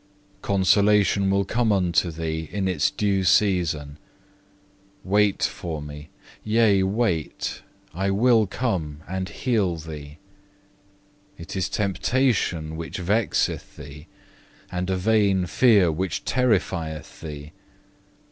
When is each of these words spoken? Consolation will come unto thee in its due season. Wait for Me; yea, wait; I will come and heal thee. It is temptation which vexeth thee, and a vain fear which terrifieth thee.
Consolation 0.41 1.29
will 1.29 1.45
come 1.45 1.71
unto 1.71 2.09
thee 2.09 2.49
in 2.51 2.67
its 2.67 2.89
due 2.89 3.23
season. 3.23 3.99
Wait 5.03 5.43
for 5.43 5.79
Me; 5.79 6.09
yea, 6.43 6.81
wait; 6.81 7.61
I 7.93 8.09
will 8.09 8.47
come 8.47 9.03
and 9.07 9.29
heal 9.29 9.75
thee. 9.77 10.17
It 11.37 11.55
is 11.55 11.69
temptation 11.69 12.75
which 12.77 12.97
vexeth 12.97 13.75
thee, 13.75 14.07
and 14.71 14.89
a 14.89 14.97
vain 14.97 15.45
fear 15.45 15.91
which 15.91 16.25
terrifieth 16.25 17.19
thee. 17.21 17.51